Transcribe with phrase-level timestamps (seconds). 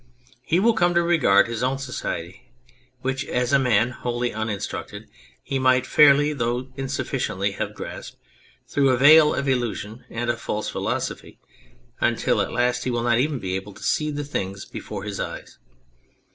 [0.41, 2.49] He will come to regard his own society
[3.01, 5.07] which, as a man wholly uninstructed,
[5.43, 8.17] he might fairly though insufficiently have grasped
[8.67, 11.39] through a veil of illusion and of false philosophy,
[11.99, 15.19] until at last he will not even be able to see the things before his
[15.19, 15.59] eyes.